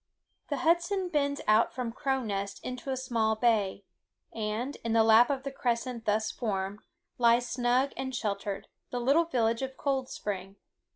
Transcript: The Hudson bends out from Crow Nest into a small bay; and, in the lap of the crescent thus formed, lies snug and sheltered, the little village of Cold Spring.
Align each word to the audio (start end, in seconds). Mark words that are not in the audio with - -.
The 0.47 0.57
Hudson 0.57 1.09
bends 1.09 1.41
out 1.47 1.75
from 1.75 1.91
Crow 1.91 2.23
Nest 2.23 2.59
into 2.63 2.89
a 2.89 2.97
small 2.97 3.35
bay; 3.35 3.83
and, 4.33 4.75
in 4.77 4.93
the 4.93 5.03
lap 5.03 5.29
of 5.29 5.43
the 5.43 5.51
crescent 5.51 6.05
thus 6.05 6.31
formed, 6.31 6.79
lies 7.19 7.47
snug 7.47 7.91
and 7.95 8.15
sheltered, 8.15 8.67
the 8.89 8.99
little 8.99 9.25
village 9.25 9.61
of 9.61 9.77
Cold 9.77 10.09
Spring. 10.09 10.55